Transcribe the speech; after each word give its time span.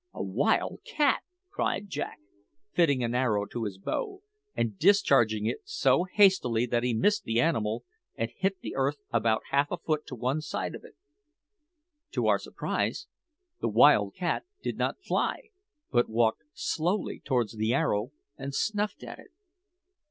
"A 0.15 0.23
wild 0.23 0.79
cat!" 0.83 1.21
cried 1.51 1.87
Jack, 1.87 2.19
fitting 2.71 3.03
an 3.03 3.13
arrow 3.13 3.45
to 3.45 3.65
his 3.65 3.77
bow, 3.77 4.23
and 4.55 4.79
discharging 4.79 5.45
it 5.45 5.59
so 5.63 6.05
hastily 6.05 6.65
that 6.65 6.81
he 6.81 6.91
missed 6.95 7.23
the 7.23 7.39
animal, 7.39 7.83
and 8.15 8.31
hit 8.35 8.61
the 8.61 8.73
earth 8.75 8.97
about 9.11 9.43
half 9.51 9.69
a 9.69 9.77
foot 9.77 10.07
to 10.07 10.15
one 10.15 10.41
side 10.41 10.73
of 10.73 10.83
it. 10.83 10.95
To 12.13 12.25
our 12.25 12.39
surprise, 12.39 13.05
the 13.59 13.69
wild 13.69 14.15
cat 14.15 14.43
did 14.63 14.75
not 14.75 15.03
fly, 15.03 15.51
but 15.91 16.09
walked 16.09 16.45
slowly 16.53 17.21
towards 17.23 17.53
the 17.57 17.71
arrow 17.75 18.11
and 18.39 18.55
snuffed 18.55 19.03
at 19.03 19.19
it. 19.19 19.29